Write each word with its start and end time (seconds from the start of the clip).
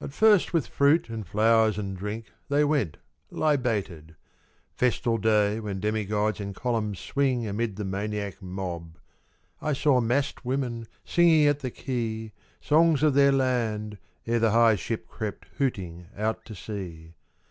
AT 0.00 0.14
first 0.14 0.54
with 0.54 0.66
fruit 0.66 1.10
and 1.10 1.26
flowers 1.26 1.76
and 1.76 1.94
drink 1.94 2.32
They 2.48 2.64
went, 2.64 2.96
libated; 3.30 4.16
festal 4.72 5.18
day 5.18 5.60
When 5.60 5.78
demigods 5.78 6.40
in 6.40 6.54
columns 6.54 6.98
swing 7.00 7.46
Amid 7.46 7.76
the 7.76 7.84
maniac 7.84 8.40
mob. 8.40 8.96
I 9.60 9.74
saw 9.74 10.00
Massed 10.00 10.46
women 10.46 10.86
singing 11.04 11.46
at 11.48 11.60
the 11.60 11.70
quay 11.70 12.32
Songs 12.62 13.02
of 13.02 13.12
their 13.12 13.30
land, 13.30 13.98
ere 14.26 14.38
the 14.38 14.52
high 14.52 14.74
ship 14.76 15.06
Crept 15.06 15.48
hooting 15.58 16.06
out 16.16 16.46
to 16.46 16.54
sea. 16.54 17.12